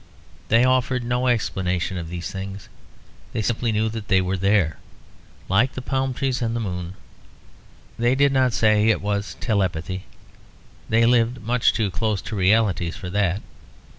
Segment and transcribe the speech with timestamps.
[0.47, 2.69] They offered no explanation of these things;
[3.33, 4.79] they simply knew they were there,
[5.47, 6.95] like the palm trees and the moon.
[7.99, 10.05] They did not say it was "telepathy";
[10.89, 13.43] they lived much too close to realities for that.